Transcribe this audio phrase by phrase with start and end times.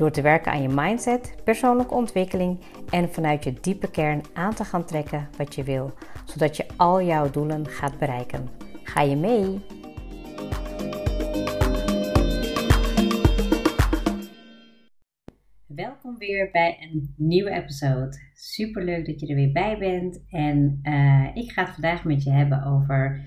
[0.00, 4.64] Door te werken aan je mindset, persoonlijke ontwikkeling en vanuit je diepe kern aan te
[4.64, 5.92] gaan trekken wat je wil,
[6.24, 8.48] zodat je al jouw doelen gaat bereiken.
[8.82, 9.60] Ga je mee?
[15.66, 18.18] Welkom weer bij een nieuwe episode.
[18.34, 20.24] Super leuk dat je er weer bij bent.
[20.30, 23.20] En uh, ik ga het vandaag met je hebben over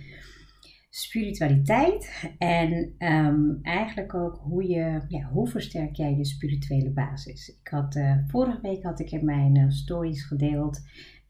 [0.95, 7.57] spiritualiteit en um, eigenlijk ook hoe je, ja, hoe versterk jij je spirituele basis.
[7.61, 10.81] Ik had, uh, vorige week had ik in mijn uh, stories gedeeld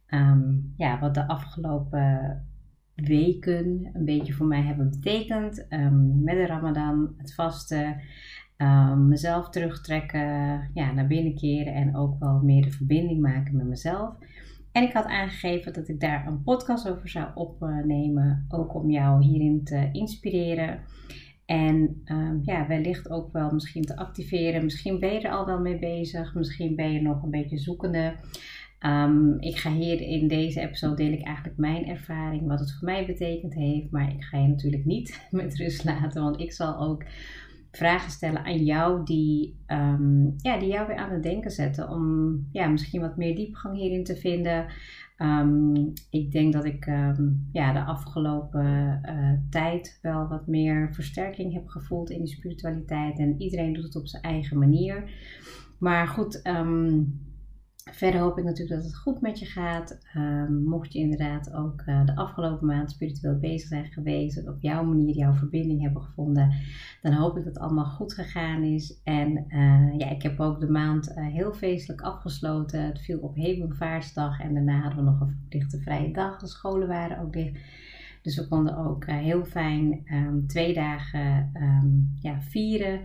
[0.08, 2.46] um, ja, wat de afgelopen
[2.96, 5.66] weken een beetje voor mij hebben betekend.
[5.70, 8.02] Um, met de ramadan, het vasten,
[8.98, 14.16] mezelf terugtrekken, ja, naar binnen keren en ook wel meer de verbinding maken met mezelf.
[14.74, 19.24] En ik had aangegeven dat ik daar een podcast over zou opnemen, ook om jou
[19.24, 20.80] hierin te inspireren.
[21.46, 24.64] En um, ja, wellicht ook wel misschien te activeren.
[24.64, 28.16] Misschien ben je er al wel mee bezig, misschien ben je nog een beetje zoekende.
[28.86, 32.86] Um, ik ga hier in deze episode deel ik eigenlijk mijn ervaring, wat het voor
[32.86, 33.92] mij betekend heeft.
[33.92, 37.04] Maar ik ga je natuurlijk niet met rust laten, want ik zal ook
[37.78, 41.90] vragen stellen aan jou die, um, ja, die jou weer aan het denken zetten.
[41.90, 44.66] Om ja, misschien wat meer diepgang hierin te vinden.
[45.18, 51.54] Um, ik denk dat ik um, ja, de afgelopen uh, tijd wel wat meer versterking
[51.54, 53.20] heb gevoeld in de spiritualiteit.
[53.20, 55.12] En iedereen doet het op zijn eigen manier.
[55.80, 56.42] Maar goed,
[57.92, 60.00] Verder hoop ik natuurlijk dat het goed met je gaat.
[60.16, 64.62] Um, mocht je inderdaad ook uh, de afgelopen maand spiritueel bezig zijn geweest, en op
[64.62, 66.54] jouw manier jouw verbinding hebben gevonden,
[67.02, 69.02] dan hoop ik dat het allemaal goed gegaan is.
[69.04, 72.86] En uh, ja, ik heb ook de maand uh, heel feestelijk afgesloten.
[72.86, 76.40] Het viel op Hemelvaartsdag en daarna hadden we nog een verplichte vrije dag.
[76.40, 77.60] De scholen waren ook dicht.
[78.22, 83.00] Dus we konden ook heel fijn um, twee dagen um, ja, vieren.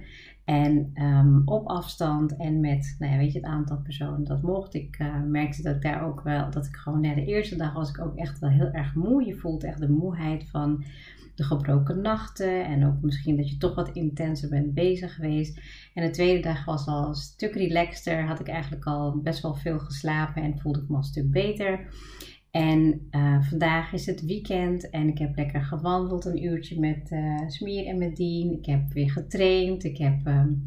[0.49, 4.75] En um, op afstand en met, nou ja, weet je, het aantal personen dat mocht.
[4.75, 7.73] Ik uh, merkte dat ik daar ook wel, dat ik gewoon na de eerste dag
[7.73, 9.25] was ik ook echt wel heel erg moe.
[9.25, 10.85] Je voelt echt de moeheid van
[11.35, 15.61] de gebroken nachten en ook misschien dat je toch wat intenser bent bezig geweest.
[15.95, 19.55] En de tweede dag was al een stuk relaxter, had ik eigenlijk al best wel
[19.55, 21.89] veel geslapen en voelde ik me al een stuk beter.
[22.59, 27.49] En uh, vandaag is het weekend en ik heb lekker gewandeld een uurtje met uh,
[27.49, 28.53] Smier en met Dien.
[28.53, 29.85] Ik heb weer getraind.
[29.85, 30.65] Ik heb um,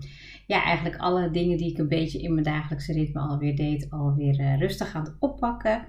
[0.48, 4.40] ja, eigenlijk alle dingen die ik een beetje in mijn dagelijkse ritme alweer deed, alweer
[4.40, 5.86] uh, rustig aan het oppakken.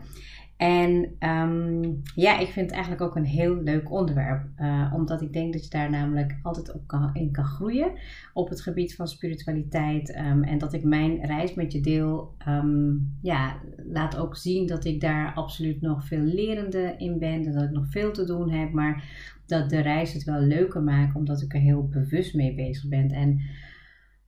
[0.57, 4.49] En um, ja, ik vind het eigenlijk ook een heel leuk onderwerp.
[4.59, 7.93] Uh, omdat ik denk dat je daar namelijk altijd op kan, in kan groeien.
[8.33, 10.17] Op het gebied van spiritualiteit.
[10.17, 12.35] Um, en dat ik mijn reis met je deel.
[12.49, 17.45] Um, ja, laat ook zien dat ik daar absoluut nog veel lerende in ben.
[17.47, 18.73] En dat ik nog veel te doen heb.
[18.73, 19.05] Maar
[19.47, 21.15] dat de reis het wel leuker maakt.
[21.15, 23.09] Omdat ik er heel bewust mee bezig ben.
[23.11, 23.41] En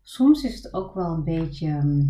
[0.02, 2.02] soms is het ook wel een beetje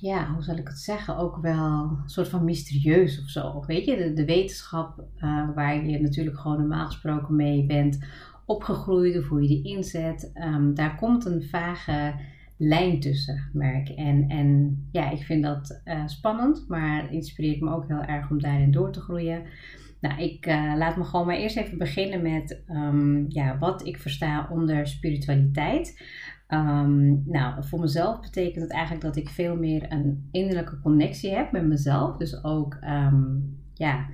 [0.00, 3.64] ja, hoe zal ik het zeggen, ook wel een soort van mysterieus of zo.
[3.66, 7.98] Weet je, de, wetenschap uh, waar je natuurlijk gewoon normaal gesproken mee bent
[8.46, 12.14] opgegroeid of hoe je die inzet, um, daar komt een vage
[12.56, 17.88] lijn tussen, merk En, en ja, ik vind dat uh, spannend, maar inspireert me ook
[17.88, 19.42] heel erg om daarin door te groeien.
[20.00, 23.98] Nou, ik uh, laat me gewoon maar eerst even beginnen met um, ja, wat ik
[23.98, 26.02] versta onder spiritualiteit.
[26.52, 31.52] Um, nou, voor mezelf betekent het eigenlijk dat ik veel meer een innerlijke connectie heb
[31.52, 32.16] met mezelf.
[32.16, 34.06] Dus ook, um, ja,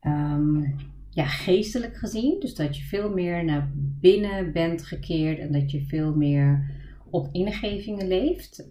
[0.00, 0.74] um,
[1.10, 2.40] ja, geestelijk gezien.
[2.40, 6.70] Dus dat je veel meer naar binnen bent gekeerd en dat je veel meer
[7.10, 8.70] op ingevingen leeft.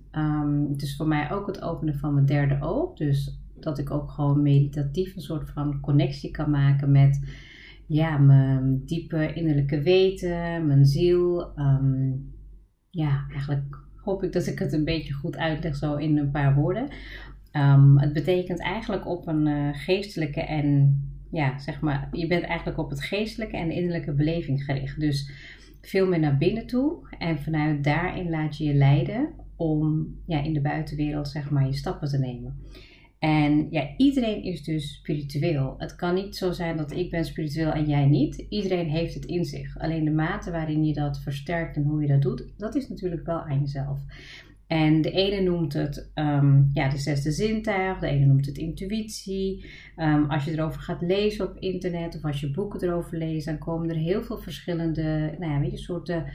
[0.70, 2.94] dus voor mij ook het openen van mijn derde oog.
[2.94, 7.20] Dus dat ik ook gewoon meditatief een soort van connectie kan maken met
[7.88, 11.54] ja, mijn diepe innerlijke weten, mijn ziel.
[12.92, 16.56] Ja, eigenlijk hoop ik dat ik het een beetje goed uitleg zo in een paar
[16.56, 16.90] woorden.
[17.54, 21.00] Um, het betekent eigenlijk op een uh, geestelijke en
[21.32, 25.00] ja, zeg maar, je bent eigenlijk op het geestelijke en innerlijke beleving gericht.
[25.00, 25.32] Dus
[25.82, 30.54] veel meer naar binnen toe en vanuit daarin laat je je leiden om ja, in
[30.54, 32.56] de buitenwereld zeg maar je stappen te nemen.
[33.22, 35.76] En ja, iedereen is dus spiritueel.
[35.78, 38.46] Het kan niet zo zijn dat ik ben spiritueel en jij niet.
[38.50, 39.80] Iedereen heeft het in zich.
[39.80, 43.26] Alleen de mate waarin je dat versterkt en hoe je dat doet, dat is natuurlijk
[43.26, 44.00] wel aan jezelf.
[44.68, 49.66] En de ene noemt het um, ja, de zesde zintuig, de ene noemt het intuïtie.
[49.98, 53.58] Um, als je erover gaat lezen op internet of als je boeken erover leest, dan
[53.58, 56.26] komen er heel veel verschillende nou ja, weet je, soorten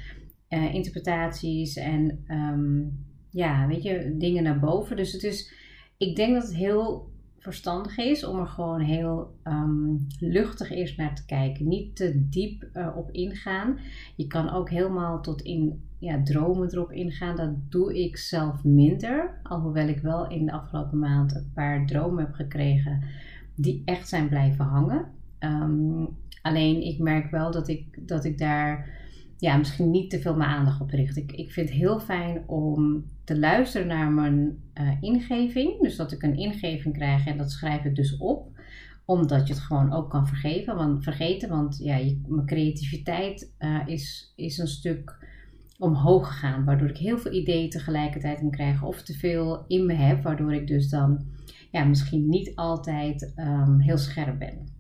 [0.48, 4.96] uh, interpretaties en um, ja, weet je, dingen naar boven.
[4.96, 5.52] Dus het is,
[5.96, 11.14] ik denk dat het heel verstandig is om er gewoon heel um, luchtig eerst naar
[11.14, 11.69] te kijken.
[11.69, 13.78] Niet te diep uh, op ingaan.
[14.16, 17.37] Je kan ook helemaal tot in ja, dromen erop ingaan.
[17.37, 19.40] Dat doe ik zelf minder.
[19.43, 23.02] Alhoewel ik wel in de afgelopen maand een paar dromen heb gekregen
[23.54, 25.06] die echt zijn blijven hangen.
[25.40, 26.08] Um,
[26.43, 28.88] alleen ik merk wel dat ik, dat ik daar
[29.38, 31.16] ja, misschien niet te veel mijn aandacht op richt.
[31.16, 35.80] Ik, ik vind het heel fijn om te luisteren naar mijn uh, ingeving.
[35.80, 38.54] Dus dat ik een ingeving krijg en dat schrijf ik dus op
[39.06, 41.48] omdat je het gewoon ook kan vergeven, want, vergeten.
[41.48, 45.26] Want ja, je, mijn creativiteit uh, is, is een stuk
[45.78, 46.64] omhoog gegaan.
[46.64, 48.86] Waardoor ik heel veel ideeën tegelijkertijd kan krijgen.
[48.86, 50.22] Of te veel in me heb.
[50.22, 51.24] Waardoor ik dus dan
[51.70, 54.75] ja, misschien niet altijd um, heel scherp ben.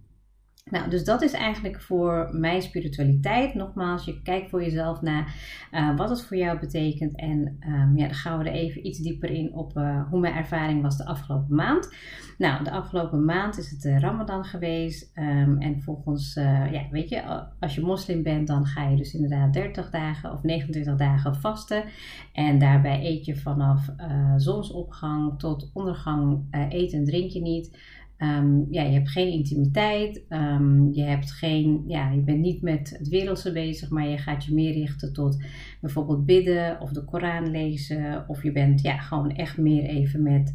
[0.70, 3.54] Nou, dus dat is eigenlijk voor mijn spiritualiteit.
[3.54, 5.34] Nogmaals, je kijkt voor jezelf naar
[5.72, 7.16] uh, wat het voor jou betekent.
[7.16, 10.34] En um, ja, dan gaan we er even iets dieper in op uh, hoe mijn
[10.34, 11.94] ervaring was de afgelopen maand.
[12.38, 15.18] Nou, de afgelopen maand is het de Ramadan geweest.
[15.18, 16.34] Um, en volgens,
[16.70, 20.42] ja, weet je, als je moslim bent, dan ga je dus inderdaad 30 dagen of
[20.42, 21.84] 29 dagen vasten.
[22.32, 23.88] En daarbij eet je vanaf
[24.36, 27.78] zonsopgang tot ondergang eten en drink je niet.
[28.18, 32.96] Um, ja, je hebt geen intimiteit, um, je, hebt geen, ja, je bent niet met
[32.98, 35.44] het wereldse bezig, maar je gaat je meer richten tot
[35.80, 38.24] bijvoorbeeld bidden of de Koran lezen.
[38.28, 40.52] Of je bent ja, gewoon echt meer even met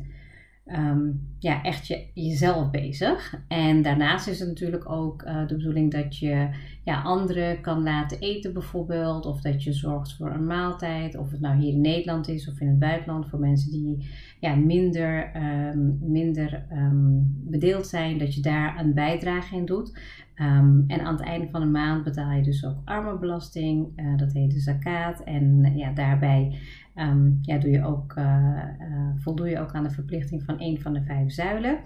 [0.65, 3.43] um, ja, echt je, jezelf bezig.
[3.47, 6.49] En daarnaast is het natuurlijk ook uh, de bedoeling dat je
[6.83, 9.25] ja, anderen kan laten eten bijvoorbeeld.
[9.25, 11.17] Of dat je zorgt voor een maaltijd.
[11.17, 13.29] Of het nou hier in Nederland is of in het buitenland.
[13.29, 14.09] Voor mensen die
[14.39, 18.17] ja, minder, um, minder um, bedeeld zijn.
[18.17, 19.99] Dat je daar een bijdrage in doet.
[20.87, 23.87] En aan het einde van de maand betaal je dus ook armenbelasting.
[23.95, 25.23] Uh, dat heet de zakat.
[25.23, 26.59] En ja, daarbij
[26.95, 28.25] um, ja, doe je ook, uh,
[28.79, 31.79] uh, voldoe je ook aan de verplichting van een van de vijf zuilen.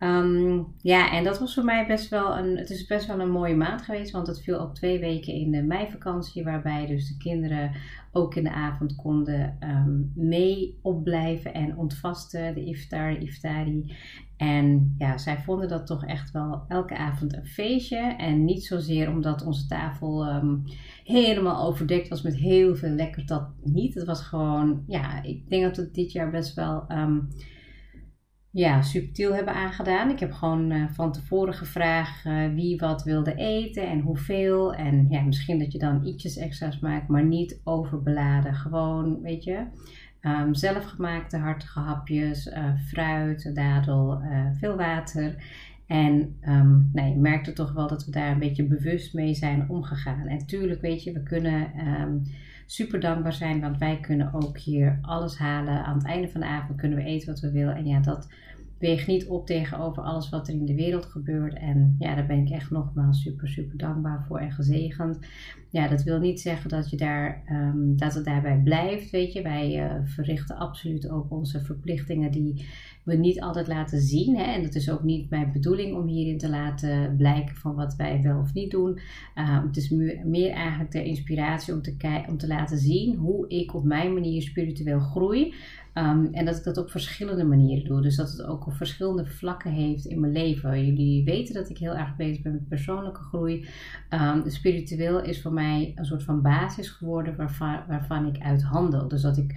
[0.00, 3.30] Um, ja, en dat was voor mij best wel een, het is best wel een
[3.30, 7.16] mooie maand geweest, want het viel ook twee weken in de meivakantie, waarbij dus de
[7.16, 7.72] kinderen
[8.12, 13.96] ook in de avond konden um, mee opblijven en ontvasten, de iftar, iftari.
[14.36, 17.98] En ja, zij vonden dat toch echt wel elke avond een feestje.
[17.98, 20.62] En niet zozeer omdat onze tafel um,
[21.04, 23.94] helemaal overdekt was met heel veel lekker, dat niet.
[23.94, 26.86] Het was gewoon, ja, ik denk dat we dit jaar best wel
[28.56, 30.10] ja, subtiel hebben aangedaan.
[30.10, 34.74] Ik heb gewoon uh, van tevoren gevraagd uh, wie wat wilde eten en hoeveel.
[34.74, 38.54] En ja, misschien dat je dan ietsjes extra's maakt, maar niet overbeladen.
[38.54, 39.64] Gewoon, weet je,
[40.20, 44.20] um, zelfgemaakte hartige hapjes, uh, fruit, dadel,
[44.58, 45.34] veel water.
[45.86, 49.68] En um, nou, je merkte toch wel dat we daar een beetje bewust mee zijn
[49.68, 50.26] omgegaan.
[50.26, 51.70] En tuurlijk, weet je, we kunnen
[52.00, 52.22] um,
[52.66, 55.84] super dankbaar zijn, want wij kunnen ook hier alles halen.
[55.84, 57.76] Aan het einde van de avond kunnen we eten wat we willen.
[57.76, 58.28] En ja, dat
[58.78, 61.54] weegt niet op tegenover alles wat er in de wereld gebeurt.
[61.54, 65.18] En ja, daar ben ik echt nogmaals super, super dankbaar voor en gezegend.
[65.70, 69.10] Ja, dat wil niet zeggen dat, je daar, um, dat het daarbij blijft.
[69.10, 72.66] Weet je, wij uh, verrichten absoluut ook onze verplichtingen die
[73.06, 74.36] we niet altijd laten zien.
[74.36, 74.42] Hè?
[74.42, 78.22] En dat is ook niet mijn bedoeling om hierin te laten blijken van wat wij
[78.22, 78.98] wel of niet doen.
[79.34, 79.90] Uh, het is
[80.24, 84.42] meer, eigenlijk de inspiratie om te, om te laten zien hoe ik op mijn manier
[84.42, 85.54] spiritueel groei.
[85.94, 88.02] Um, en dat ik dat op verschillende manieren doe.
[88.02, 90.86] Dus dat het ook op verschillende vlakken heeft in mijn leven.
[90.86, 93.66] Jullie weten dat ik heel erg bezig ben met persoonlijke groei.
[94.10, 99.08] Um, spiritueel is voor mij een soort van basis geworden waarvan, waarvan ik uit handel.
[99.08, 99.54] Dus dat ik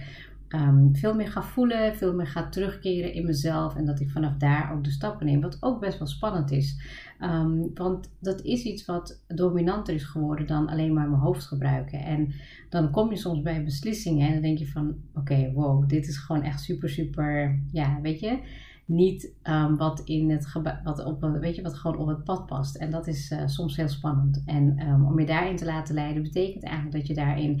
[0.54, 3.76] um, veel meer ga voelen, veel meer ga terugkeren in mezelf.
[3.76, 5.40] En dat ik vanaf daar ook de stappen neem.
[5.40, 6.80] Wat ook best wel spannend is.
[7.20, 11.98] Um, want dat is iets wat dominanter is geworden dan alleen maar mijn hoofd gebruiken.
[11.98, 12.32] En
[12.68, 16.16] dan kom je soms bij beslissingen en dan denk je van oké, wow, dit is
[16.16, 18.38] gewoon echt super, super, ja, weet je.
[18.84, 20.52] Niet um, wat in het
[20.84, 22.76] wat op, weet je, wat gewoon op het pad past.
[22.76, 24.42] En dat is uh, soms heel spannend.
[24.46, 24.76] En
[25.08, 27.60] om je daarin te laten leiden, betekent eigenlijk dat je daarin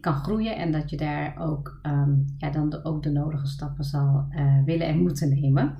[0.00, 3.84] kan groeien en dat je daar ook, um, ja, dan de, ook de nodige stappen
[3.84, 5.74] zal uh, willen en moeten nemen.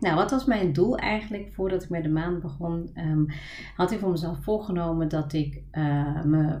[0.00, 2.90] Nou, wat was mijn doel eigenlijk voordat ik met de maand begon?
[2.94, 3.26] Um,
[3.76, 6.60] had ik voor mezelf voorgenomen dat ik uh, me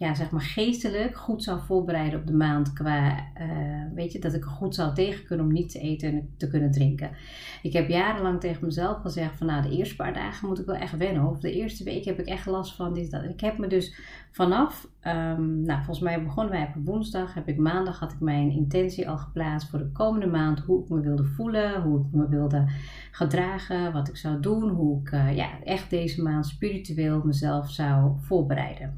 [0.00, 2.72] ja, zeg maar geestelijk goed zou voorbereiden op de maand.
[2.72, 6.12] Qua, uh, weet je, dat ik er goed zou tegen kunnen om niet te eten
[6.12, 7.10] en te kunnen drinken.
[7.62, 10.74] Ik heb jarenlang tegen mezelf gezegd van nou, de eerste paar dagen moet ik wel
[10.74, 11.26] echt wennen.
[11.26, 13.24] Of de eerste week heb ik echt last van dit, dat.
[13.24, 13.94] Ik heb me dus
[14.30, 17.34] vanaf, um, nou volgens mij begonnen wij op woensdag.
[17.34, 20.60] Heb ik maandag had ik mijn intentie al geplaatst voor de komende maand.
[20.60, 22.68] Hoe ik me wilde voelen, hoe ik me wilde
[23.10, 24.68] gedragen, wat ik zou doen.
[24.68, 28.94] Hoe ik uh, ja, echt deze maand spiritueel mezelf zou voorbereiden.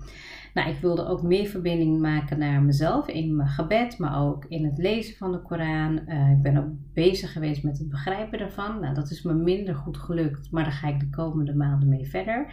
[0.54, 4.64] Nou, ik wilde ook meer verbinding maken naar mezelf in mijn gebed, maar ook in
[4.64, 6.00] het lezen van de Koran.
[6.08, 8.80] Uh, ik ben ook bezig geweest met het begrijpen daarvan.
[8.80, 12.06] Nou, dat is me minder goed gelukt, maar daar ga ik de komende maanden mee
[12.06, 12.46] verder.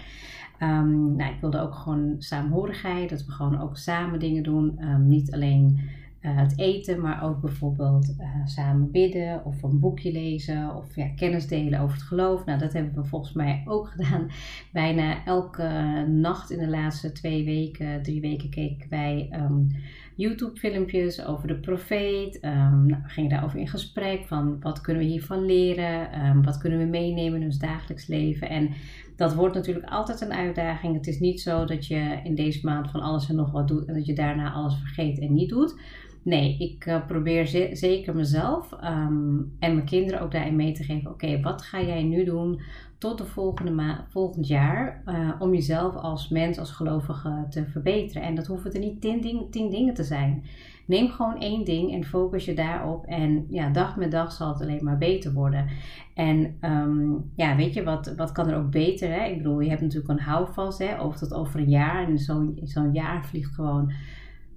[0.61, 4.83] Um, nou, ik wilde ook gewoon saamhorigheid, dat we gewoon ook samen dingen doen.
[4.83, 5.79] Um, niet alleen
[6.21, 11.07] uh, het eten, maar ook bijvoorbeeld uh, samen bidden of een boekje lezen of ja,
[11.15, 12.45] kennis delen over het geloof.
[12.45, 14.27] Nou, dat hebben we volgens mij ook gedaan.
[14.73, 15.67] Bijna elke
[16.07, 19.67] nacht in de laatste twee weken, drie weken keken wij um,
[20.15, 22.43] YouTube-filmpjes over de profeet.
[22.43, 26.57] Um, nou, we gingen daarover in gesprek van wat kunnen we hiervan leren, um, wat
[26.57, 28.49] kunnen we meenemen in ons dagelijks leven.
[28.49, 28.69] En
[29.15, 30.93] dat wordt natuurlijk altijd een uitdaging.
[30.95, 33.85] Het is niet zo dat je in deze maand van alles en nog wat doet
[33.85, 35.79] en dat je daarna alles vergeet en niet doet.
[36.23, 41.11] Nee, ik uh, probeer zeker mezelf um, en mijn kinderen ook daarin mee te geven.
[41.11, 42.61] Oké, wat ga jij nu doen
[42.97, 48.23] tot de volgende ma volgend jaar uh, om jezelf als mens, als gelovige te verbeteren?
[48.23, 50.43] En dat hoeven er niet tien, ding, tien dingen te zijn.
[50.85, 53.05] Neem gewoon één ding en focus je daarop.
[53.05, 55.67] En ja, dag met dag zal het alleen maar beter worden.
[56.13, 59.09] En um, ja, weet je, wat, wat kan er ook beter?
[59.09, 59.25] Hè?
[59.25, 62.07] Ik bedoel, je hebt natuurlijk een houvast hè, over tot over een jaar.
[62.07, 62.17] En
[62.63, 63.91] zo'n jaar vliegt gewoon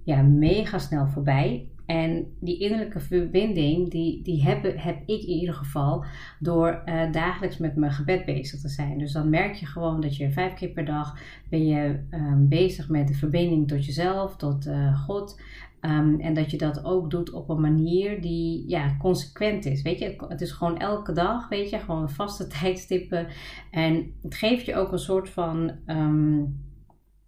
[0.03, 1.67] ja, mega snel voorbij.
[1.85, 6.05] En die innerlijke verbinding, die, die heb, heb ik in ieder geval
[6.39, 8.97] door uh, dagelijks met mijn gebed bezig te zijn.
[8.97, 11.17] Dus dan merk je gewoon dat je vijf keer per dag
[11.49, 15.41] ben je um, bezig met de verbinding tot jezelf, tot uh, God.
[15.81, 19.81] Um, en dat je dat ook doet op een manier die ja, consequent is.
[19.81, 23.27] Weet je, het is gewoon elke dag, weet je, gewoon vaste tijdstippen.
[23.71, 26.61] En het geeft je ook een soort van, um,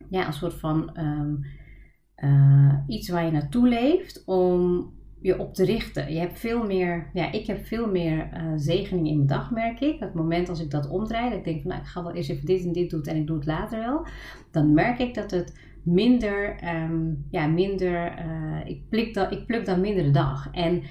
[0.09, 0.97] ja, een soort van
[2.23, 4.91] uh, iets waar je naartoe leeft om
[5.21, 6.13] je op te richten.
[6.13, 9.79] Je hebt veel meer, ja, ik heb veel meer uh, zegening in mijn dag, merk
[9.79, 9.99] ik.
[9.99, 12.29] Het moment als ik dat omdraai, dat ik denk van nou, ik ga wel eerst
[12.29, 14.07] even dit en dit doen en ik doe het later wel.
[14.51, 19.65] Dan merk ik dat het minder, um, ja, minder, uh, ik, pluk dan, ik pluk
[19.65, 20.49] dan minder de dag.
[20.51, 20.83] En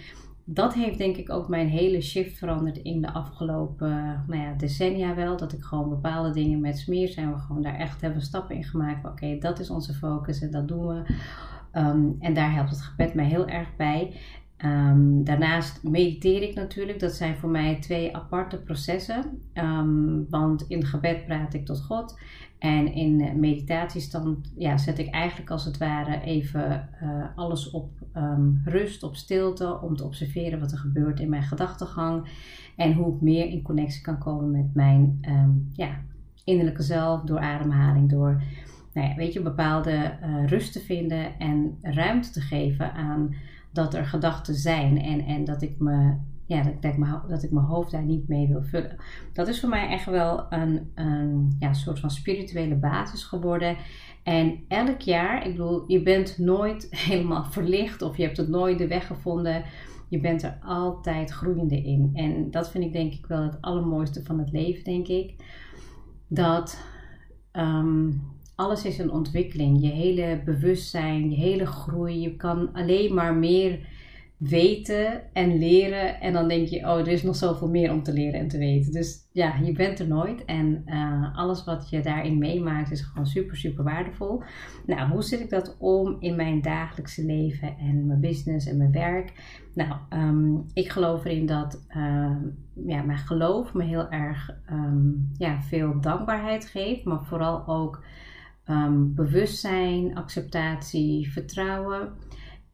[0.44, 5.14] dat heeft denk ik ook mijn hele shift veranderd in de afgelopen nou ja, decennia
[5.14, 5.36] wel.
[5.36, 8.64] Dat ik gewoon bepaalde dingen met smeer zijn we gewoon daar echt hebben stappen in
[8.64, 9.06] gemaakt.
[9.06, 11.02] Oké, dat is onze focus en dat doen we.
[11.72, 14.16] Um, en daar helpt het gebed mij heel erg bij.
[14.64, 17.00] Um, daarnaast mediteer ik natuurlijk.
[17.00, 19.42] Dat zijn voor mij twee aparte processen.
[19.54, 22.18] Um, want in gebed praat ik tot God.
[22.58, 28.62] En in meditatiestand ja, zet ik eigenlijk als het ware even uh, alles op um,
[28.64, 29.80] rust, op stilte.
[29.80, 32.28] Om te observeren wat er gebeurt in mijn gedachtegang.
[32.76, 35.20] En hoe ik meer in connectie kan komen met mijn
[35.72, 36.00] ja,
[36.44, 37.22] innerlijke zelf.
[37.22, 38.42] Door ademhaling, door
[38.92, 41.38] nou ja, weet je, bepaalde uh, rust te vinden.
[41.38, 43.34] En ruimte te geven aan
[43.72, 46.14] dat er gedachten zijn en, en dat ik me
[46.46, 48.96] ja, dat, ik mijn, dat ik mijn hoofd daar niet mee wil vullen.
[49.32, 53.76] Dat is voor mij echt wel een, een ja, soort van spirituele basis geworden.
[54.22, 58.78] En elk jaar, ik bedoel, je bent nooit helemaal verlicht of je hebt het nooit
[58.78, 59.64] de weg gevonden.
[60.08, 62.10] Je bent er altijd groeiende in.
[62.14, 65.34] En dat vind ik denk ik wel het allermooiste van het leven, denk ik.
[66.28, 66.84] Dat
[67.52, 68.22] um,
[68.54, 69.80] alles is een ontwikkeling.
[69.80, 72.20] Je hele bewustzijn, je hele groei.
[72.20, 73.78] Je kan alleen maar meer
[74.48, 76.20] weten en leren.
[76.20, 78.58] En dan denk je, oh, er is nog zoveel meer om te leren en te
[78.58, 78.92] weten.
[78.92, 80.44] Dus ja, je bent er nooit.
[80.44, 84.42] En uh, alles wat je daarin meemaakt is gewoon super, super waardevol.
[84.86, 88.92] Nou, hoe zet ik dat om in mijn dagelijkse leven en mijn business en mijn
[88.92, 89.32] werk?
[89.74, 92.36] Nou, um, ik geloof erin dat uh,
[92.86, 97.04] ja, mijn geloof me heel erg um, ja, veel dankbaarheid geeft.
[97.04, 98.04] Maar vooral ook
[98.96, 102.08] bewustzijn, acceptatie, vertrouwen.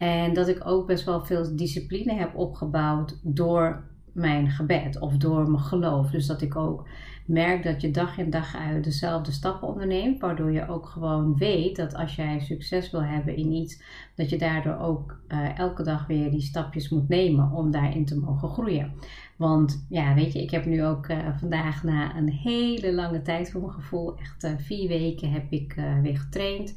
[0.01, 5.51] En dat ik ook best wel veel discipline heb opgebouwd door mijn gebed of door
[5.51, 6.11] mijn geloof.
[6.11, 6.89] Dus dat ik ook
[7.27, 10.21] merk dat je dag in dag uit dezelfde stappen onderneemt.
[10.21, 13.83] Waardoor je ook gewoon weet dat als jij succes wil hebben in iets,
[14.17, 18.19] dat je daardoor ook uh, elke dag weer die stapjes moet nemen om daarin te
[18.19, 18.93] mogen groeien.
[19.41, 23.51] Want ja, weet je, ik heb nu ook uh, vandaag na een hele lange tijd
[23.51, 26.75] voor mijn gevoel, echt uh, vier weken heb ik uh, weer getraind.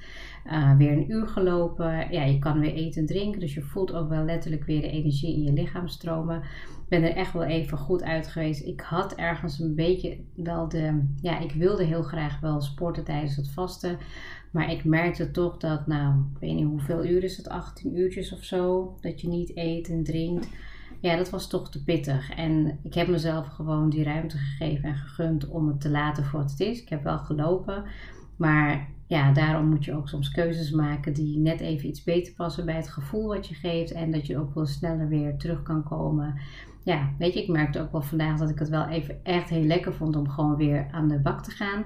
[0.77, 2.11] weer een uur gelopen.
[2.11, 3.39] Ja, je kan weer eten en drinken.
[3.39, 6.37] Dus je voelt ook wel letterlijk weer de energie in je lichaam stromen.
[6.37, 8.65] Ik ben er echt wel even goed uit geweest.
[8.65, 13.35] Ik had ergens een beetje wel de, ja, ik wilde heel graag wel sporten tijdens
[13.35, 13.97] het vasten.
[14.51, 18.33] Maar ik merkte toch dat, nou, ik weet niet hoeveel uur is het, 18 uurtjes
[18.33, 20.47] of zo, dat je niet eet en drinkt.
[21.03, 22.29] Ja, dat was toch te pittig.
[22.29, 26.39] En ik heb mezelf gewoon die ruimte gegeven en gegund om het te laten voor
[26.39, 26.81] wat het is.
[26.81, 27.83] Ik heb wel gelopen,
[28.37, 32.65] maar ja, daarom moet je ook soms keuzes maken die net even iets beter passen
[32.65, 33.91] bij het gevoel wat je geeft.
[33.91, 36.39] En dat je ook wel sneller weer terug kan komen
[36.83, 39.63] ja, weet je, ik merkte ook wel vandaag dat ik het wel even echt heel
[39.63, 41.83] lekker vond om gewoon weer aan de bak te gaan.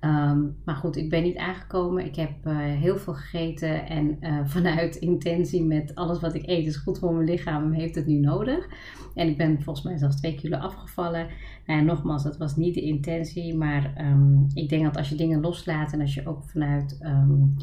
[0.00, 2.04] Ehm, maar goed, ik ben niet aangekomen.
[2.04, 6.66] Ik heb uh, heel veel gegeten en uh, vanuit intentie met alles wat ik eet
[6.66, 8.68] is goed voor mijn lichaam, heeft het nu nodig.
[9.14, 11.26] En ik ben volgens mij zelfs twee kilo afgevallen.
[11.66, 15.14] Nou ja, nogmaals, dat was niet de intentie, maar um, ik denk dat als je
[15.14, 17.56] dingen loslaat en als je ook vanuit um,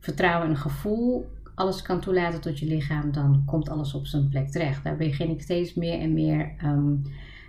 [0.00, 1.26] vertrouwen en gevoel
[1.56, 4.84] alles kan toelaten tot je lichaam, dan komt alles op zijn plek terecht.
[4.84, 7.02] Daar begin ik steeds meer en meer um,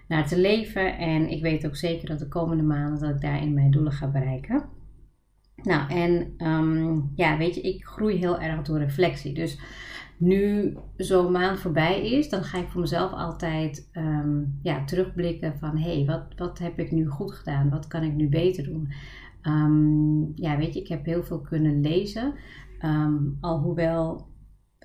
[0.08, 0.98] naar te leven.
[0.98, 4.08] En ik weet ook zeker dat de komende maanden dat ik daarin mijn doelen ga
[4.08, 4.64] bereiken.
[5.64, 9.34] Nou, en um, ja, weet je, ik groei heel erg door reflectie.
[9.34, 9.60] Dus
[10.18, 15.78] nu zo'n maand voorbij is, dan ga ik voor mezelf altijd um, ja, terugblikken van
[15.78, 17.70] hé, hey, wat, wat heb ik nu goed gedaan?
[17.70, 18.92] Wat kan ik nu beter doen?
[20.36, 22.34] Ja, weet je, ik heb heel veel kunnen lezen.
[22.82, 24.28] Um, alhoewel,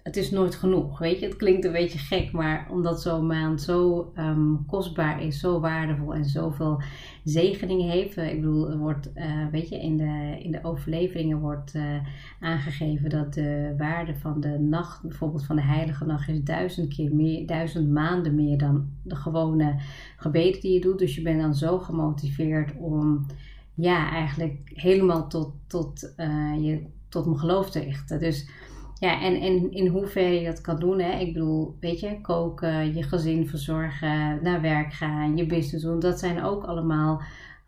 [0.03, 0.99] het is nooit genoeg.
[0.99, 5.41] Weet je, het klinkt een beetje gek, maar omdat zo'n maand zo um, kostbaar is,
[5.41, 6.83] zo waardevol en zoveel
[7.25, 8.17] zegeningen heeft.
[8.17, 11.97] Ik bedoel, er wordt, uh, weet je, in de, in de overleveringen wordt uh,
[12.41, 17.15] aangegeven dat de waarde van de nacht, bijvoorbeeld van de heilige nacht, is duizend keer
[17.15, 19.81] meer, duizend maanden meer dan de gewone
[20.17, 20.99] gebeden die je doet.
[20.99, 23.27] Dus je bent dan zo gemotiveerd om
[23.75, 26.15] ja, eigenlijk helemaal tot, tot
[26.61, 28.19] je tot mijn geloof te richten.
[28.19, 28.51] Dus
[28.99, 31.01] ja, en, en in hoeverre je dat kan doen.
[31.01, 31.19] Hè?
[31.19, 36.01] Ik bedoel, weet je, koken, je gezin verzorgen, naar werk gaan, je business doen.
[36.01, 37.23] Dat zijn ook allemaal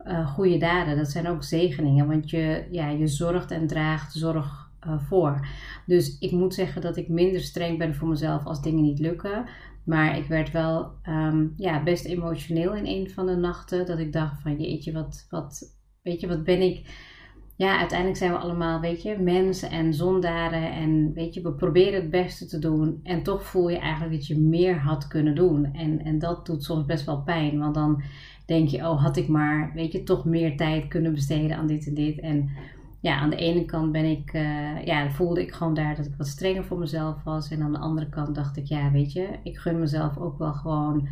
[0.06, 0.96] uh, goede daden.
[0.96, 2.06] Dat zijn ook zegeningen.
[2.06, 5.46] Want je, ja, je zorgt en draagt zorg uh, voor.
[5.86, 9.44] Dus ik moet zeggen dat ik minder streng ben voor mezelf als dingen niet lukken.
[9.84, 13.86] Maar ik werd wel um, ja, best emotioneel in een van de nachten.
[13.86, 16.86] Dat ik dacht van jeetje, wat, wat, weet je, wat ben ik
[17.56, 20.72] ja, uiteindelijk zijn we allemaal, weet je, mensen en zondaren.
[20.72, 23.00] En weet je, we proberen het beste te doen.
[23.02, 25.72] En toch voel je eigenlijk dat je meer had kunnen doen.
[25.72, 27.58] En, en dat doet soms best wel pijn.
[27.58, 28.02] Want dan
[28.46, 31.86] denk je, oh, had ik maar, weet je, toch meer tijd kunnen besteden aan dit
[31.86, 32.20] en dit.
[32.20, 32.50] En
[33.00, 36.14] ja, aan de ene kant ben ik, uh, ja, voelde ik gewoon daar dat ik
[36.18, 37.50] wat strenger voor mezelf was.
[37.50, 40.52] En aan de andere kant dacht ik, ja, weet je, ik gun mezelf ook wel
[40.52, 41.08] gewoon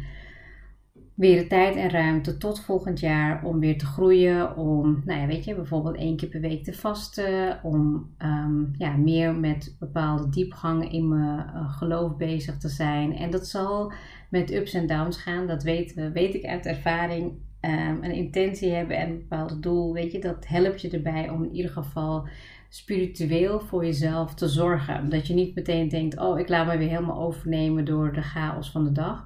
[1.15, 4.57] weer de tijd en ruimte tot volgend jaar om weer te groeien.
[4.57, 7.61] Om, nou ja, weet je, bijvoorbeeld één keer per week te vasten.
[7.63, 13.17] Om um, ja, meer met bepaalde diepgang in mijn uh, geloof bezig te zijn.
[13.17, 13.93] En dat zal
[14.31, 15.47] met ups en downs gaan.
[15.47, 17.33] Dat weet, weet ik uit ervaring.
[17.61, 21.45] Um, een intentie hebben en een bepaald doel, weet je, dat helpt je erbij om
[21.45, 22.29] in ieder geval
[22.69, 25.09] spiritueel voor jezelf te zorgen.
[25.09, 28.71] Dat je niet meteen denkt, oh, ik laat me weer helemaal overnemen door de chaos
[28.71, 29.25] van de dag.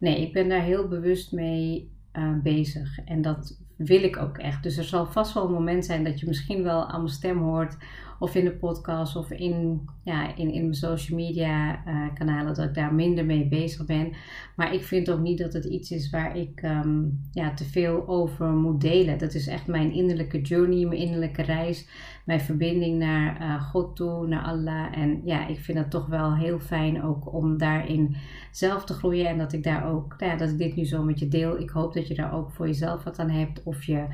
[0.00, 2.98] Nee, ik ben daar heel bewust mee uh, bezig.
[3.04, 4.62] En dat wil ik ook echt.
[4.62, 7.38] Dus er zal vast wel een moment zijn dat je misschien wel aan mijn stem
[7.38, 7.76] hoort.
[8.20, 12.54] Of in de podcast of in, ja, in, in mijn social media uh, kanalen.
[12.54, 14.12] Dat ik daar minder mee bezig ben.
[14.56, 18.08] Maar ik vind ook niet dat het iets is waar ik um, ja, te veel
[18.08, 19.18] over moet delen.
[19.18, 21.88] Dat is echt mijn innerlijke journey, mijn innerlijke reis.
[22.24, 24.98] Mijn verbinding naar uh, God toe, naar Allah.
[24.98, 28.16] En ja, ik vind het toch wel heel fijn ook om daarin
[28.50, 29.28] zelf te groeien.
[29.28, 31.60] En dat ik daar ook, nou ja, dat ik dit nu zo met je deel.
[31.60, 33.62] Ik hoop dat je daar ook voor jezelf wat aan hebt.
[33.62, 34.04] Of je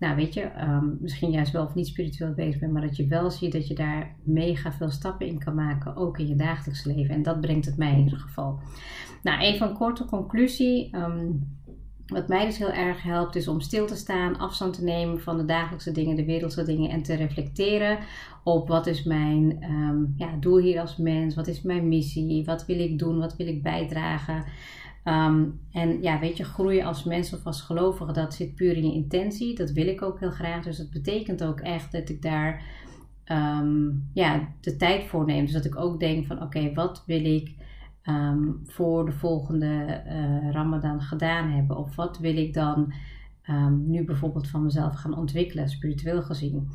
[0.00, 3.06] nou weet je, um, misschien juist wel of niet spiritueel bezig bent, maar dat je
[3.06, 6.84] wel ziet dat je daar mega veel stappen in kan maken, ook in je dagelijks
[6.84, 7.14] leven.
[7.14, 8.58] En dat brengt het mij in ieder geval.
[9.22, 10.96] Nou, even een korte conclusie.
[10.96, 11.58] Um,
[12.06, 15.36] wat mij dus heel erg helpt, is om stil te staan, afstand te nemen van
[15.36, 17.98] de dagelijkse dingen, de wereldse dingen en te reflecteren
[18.44, 22.66] op wat is mijn um, ja, doel hier als mens, wat is mijn missie, wat
[22.66, 24.44] wil ik doen, wat wil ik bijdragen.
[25.04, 28.86] Um, en ja, weet je, groeien als mens of als gelovige, dat zit puur in
[28.86, 29.54] je intentie.
[29.54, 30.64] Dat wil ik ook heel graag.
[30.64, 32.62] Dus dat betekent ook echt dat ik daar
[33.26, 35.44] um, ja, de tijd voor neem.
[35.44, 37.54] Dus dat ik ook denk van oké, wat wil ik
[38.04, 41.76] um, voor de volgende uh, Ramadan gedaan hebben?
[41.76, 42.92] Of wat wil ik dan
[43.86, 46.68] nu bijvoorbeeld van mezelf gaan ontwikkelen, spiritueel gezien?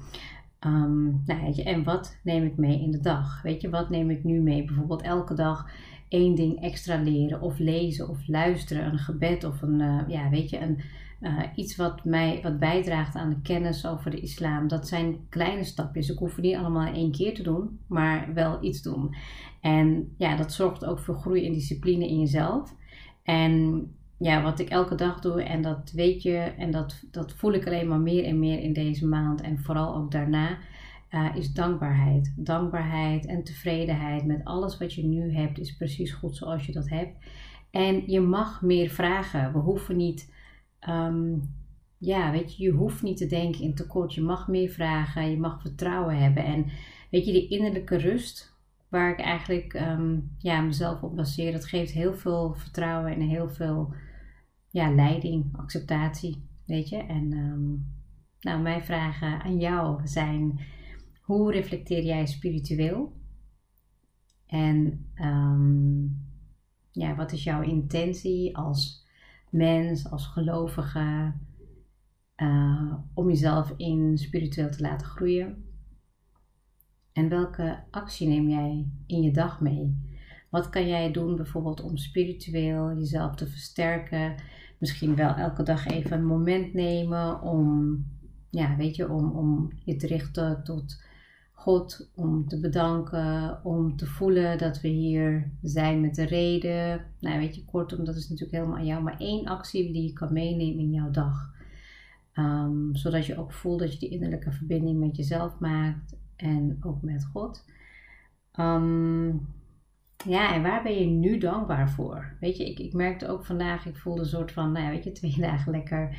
[1.26, 3.42] Nou, en wat neem ik mee in de dag?
[3.42, 4.66] Weet je, wat neem ik nu mee?
[4.66, 5.70] Bijvoorbeeld elke dag
[6.16, 10.50] één ding extra leren of lezen of luisteren, een gebed of een, uh, ja, weet
[10.50, 10.80] je, een,
[11.22, 14.68] uh, iets wat mij wat bijdraagt aan de kennis over de islam.
[14.68, 16.10] Dat zijn kleine stapjes.
[16.10, 19.16] Ik hoef het niet allemaal in één keer te doen, maar wel iets doen.
[19.62, 22.76] En ja, dat zorgt ook voor groei en discipline in jezelf.
[23.24, 23.86] En
[24.18, 27.68] ja, wat ik elke dag doe, en dat weet je, en dat, dat voel ik
[27.68, 30.58] alleen maar meer en meer in deze maand en vooral ook daarna,
[31.10, 32.34] uh, is dankbaarheid.
[32.38, 36.90] Dankbaarheid en tevredenheid met alles wat je nu hebt, is precies goed zoals je dat
[36.90, 37.18] hebt.
[37.72, 39.54] En je mag meer vragen.
[39.54, 40.34] We hoeven niet,
[40.80, 41.38] ehm,
[41.98, 44.14] ja, weet je, je hoeft niet te denken in tekort.
[44.14, 46.44] Je mag meer vragen, je mag vertrouwen hebben.
[46.46, 46.66] En
[47.12, 48.54] weet je, die innerlijke rust,
[48.90, 53.50] waar ik eigenlijk um, ja, mezelf op baseer, dat geeft heel veel vertrouwen en heel
[53.50, 53.94] veel
[54.70, 56.98] ja, leiding, acceptatie, weet je.
[56.98, 57.94] En um,
[58.40, 60.60] nou, mijn vragen aan jou zijn,
[61.26, 63.14] hoe reflecteer jij spiritueel?
[64.46, 66.26] En um,
[66.92, 69.08] ja, wat is jouw intentie als
[69.50, 71.34] mens, als gelovige,
[72.38, 75.66] uh, om jezelf in spiritueel te laten groeien?
[77.14, 80.14] En welke actie neem jij in je dag mee?
[80.50, 84.36] Wat kan jij doen bijvoorbeeld om spiritueel jezelf te versterken?
[84.80, 87.98] Misschien wel elke dag even een moment nemen om,
[88.50, 91.04] ja, weet je, om, om je te richten tot
[91.56, 97.06] God, om te bedanken, om te voelen dat we hier zijn met de reden.
[97.20, 99.04] Nou, weet je, kortom, dat is natuurlijk helemaal aan jou.
[99.04, 101.54] Maar één actie die je kan meenemen in jouw dag.
[102.34, 107.02] Um, zodat je ook voelt dat je die innerlijke verbinding met jezelf maakt en ook
[107.02, 107.66] met God.
[108.60, 109.48] Um,
[110.26, 112.36] ja, en waar ben je nu dankbaar voor?
[112.40, 115.04] Weet je, ik, ik merkte ook vandaag, ik voelde een soort van, nou ja, weet
[115.04, 116.18] je, twee dagen lekker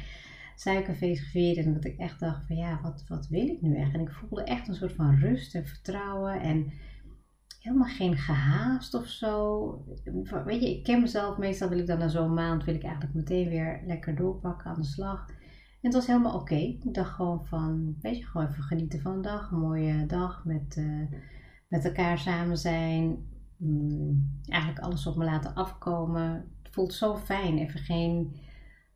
[0.56, 1.56] suikerfeest gevierd.
[1.66, 3.94] En dat ik echt dacht van, ja, wat, wat wil ik nu echt?
[3.94, 6.72] En ik voelde echt een soort van rust en vertrouwen en
[7.60, 9.84] helemaal geen gehaast of zo.
[10.44, 13.14] Weet je, ik ken mezelf, meestal wil ik dan na zo'n maand, wil ik eigenlijk
[13.14, 15.26] meteen weer lekker doorpakken aan de slag.
[15.86, 16.54] En het was helemaal oké.
[16.54, 19.50] Ik dacht gewoon van, weet je, gewoon even genieten van de dag.
[19.50, 21.10] Een mooie dag met, uh,
[21.68, 23.28] met elkaar samen zijn.
[23.56, 26.32] Mm, eigenlijk alles op me laten afkomen.
[26.62, 27.58] Het voelt zo fijn.
[27.58, 28.36] Even geen,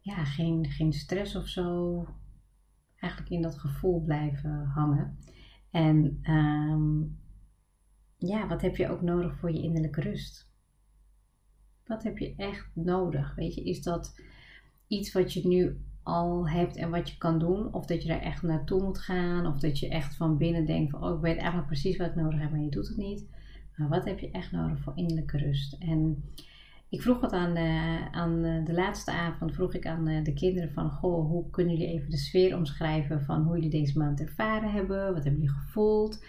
[0.00, 2.04] ja, geen, geen stress of zo.
[2.96, 5.18] Eigenlijk in dat gevoel blijven hangen.
[5.70, 7.18] En um,
[8.16, 10.48] ja, wat heb je ook nodig voor je innerlijke rust?
[11.86, 13.34] Wat heb je echt nodig?
[13.34, 14.20] Weet je, is dat
[14.86, 17.74] iets wat je nu al hebt en wat je kan doen?
[17.74, 19.46] Of dat je daar echt naartoe moet gaan?
[19.46, 22.14] Of dat je echt van binnen denkt van, oh, ik weet eigenlijk precies wat ik
[22.14, 23.26] nodig heb, maar je doet het niet.
[23.76, 25.72] Maar wat heb je echt nodig voor innerlijke rust?
[25.72, 26.24] En
[26.90, 30.33] ik vroeg wat aan, uh, aan uh, de laatste avond, vroeg ik aan uh, de
[30.33, 34.20] kinderen van, goh, hoe kunnen jullie even de sfeer omschrijven van hoe jullie deze maand
[34.20, 35.14] ervaren hebben?
[35.14, 36.24] Wat hebben jullie gevoeld?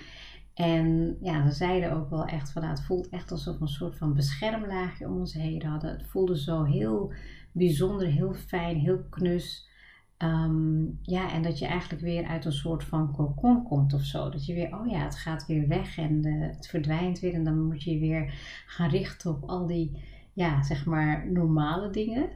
[0.54, 3.68] En ja, ze zeiden ook wel echt van, nou, het voelt echt alsof we een
[3.68, 5.92] soort van beschermlaagje om ons heen hadden.
[5.92, 7.14] Het voelde zo heel
[7.52, 9.70] bijzonder, heel fijn, heel knus.
[10.18, 14.30] Um, ja, en dat je eigenlijk weer uit een soort van cocon komt of zo.
[14.30, 17.34] Dat je weer, oh ja, het gaat weer weg en het verdwijnt weer.
[17.34, 18.34] En dan moet je weer
[18.68, 22.30] gaan richten op al die, ja, zeg maar, normale dingen.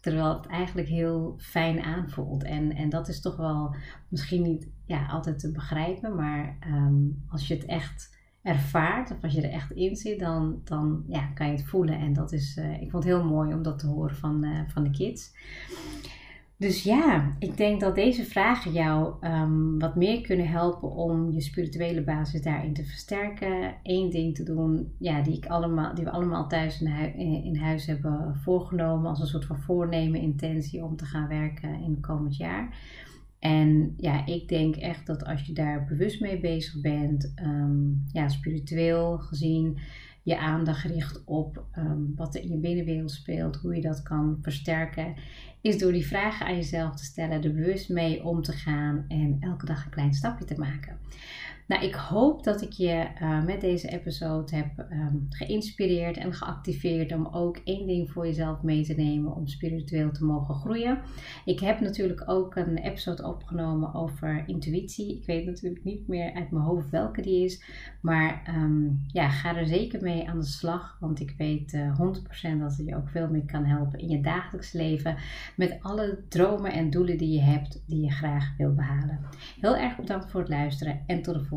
[0.00, 2.44] Terwijl het eigenlijk heel fijn aanvoelt.
[2.44, 3.74] En, en dat is toch wel
[4.08, 6.14] misschien niet ja, altijd te begrijpen.
[6.14, 10.60] Maar um, als je het echt ervaart, of als je er echt in zit, dan,
[10.64, 11.98] dan ja, kan je het voelen.
[11.98, 14.60] En dat is, uh, ik vond het heel mooi om dat te horen van, uh,
[14.66, 15.32] van de kids.
[16.58, 21.40] Dus ja, ik denk dat deze vragen jou um, wat meer kunnen helpen om je
[21.40, 23.74] spirituele basis daarin te versterken.
[23.82, 27.86] Eén ding te doen, ja, die, ik allemaal, die we allemaal thuis in, in, huis
[27.86, 32.36] hebben voorgenomen als een soort van voornemen, intentie om te gaan werken in het komend
[32.36, 32.78] jaar.
[33.38, 38.28] En ja, ik denk echt dat als je daar bewust mee bezig bent, um, ja,
[38.28, 39.78] spiritueel gezien,
[40.22, 44.38] je aandacht richt op um, wat er in je binnenwereld speelt, hoe je dat kan
[44.42, 45.14] versterken,
[45.60, 49.36] is door die vragen aan jezelf te stellen, er bewust mee om te gaan en
[49.40, 50.98] elke dag een klein stapje te maken.
[51.68, 57.12] Nou, ik hoop dat ik je uh, met deze episode heb um, geïnspireerd en geactiveerd
[57.12, 60.98] om ook één ding voor jezelf mee te nemen om spiritueel te mogen groeien.
[61.44, 65.16] Ik heb natuurlijk ook een episode opgenomen over intuïtie.
[65.16, 67.64] Ik weet natuurlijk niet meer uit mijn hoofd welke die is,
[68.00, 71.98] maar um, ja, ga er zeker mee aan de slag, want ik weet uh, eh,
[71.98, 75.16] 100% dat het je ook veel meer kan helpen in je dagelijks leven
[75.56, 79.20] met alle dromen en doelen die je hebt, die je graag wil behalen.
[79.60, 81.56] Heel erg bedankt voor het luisteren en tot de volgende